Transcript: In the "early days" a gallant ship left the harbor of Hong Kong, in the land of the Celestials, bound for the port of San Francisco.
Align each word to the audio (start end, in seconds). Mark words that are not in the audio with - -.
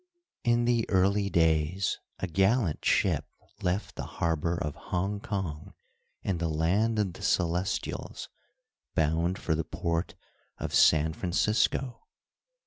In 0.43 0.65
the 0.65 0.89
"early 0.89 1.29
days" 1.29 1.99
a 2.17 2.25
gallant 2.25 2.83
ship 2.83 3.25
left 3.61 3.93
the 3.93 4.01
harbor 4.17 4.57
of 4.57 4.73
Hong 4.73 5.19
Kong, 5.19 5.75
in 6.23 6.39
the 6.39 6.47
land 6.49 6.97
of 6.97 7.13
the 7.13 7.21
Celestials, 7.21 8.27
bound 8.95 9.37
for 9.37 9.53
the 9.53 9.63
port 9.63 10.15
of 10.57 10.73
San 10.73 11.13
Francisco. 11.13 12.01